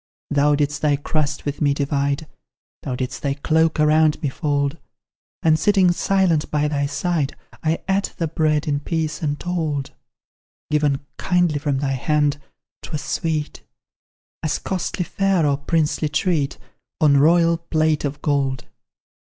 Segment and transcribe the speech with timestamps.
[0.31, 2.25] Thou didst thy crust with me divide,
[2.81, 4.79] Thou didst thy cloak around me fold;
[5.43, 9.91] And, sitting silent by thy side, I ate the bread in peace untold:
[10.71, 12.39] Given kindly from thy hand,
[12.81, 13.61] 'twas sweet
[14.41, 16.57] As costly fare or princely treat
[16.99, 18.65] On royal plate of gold.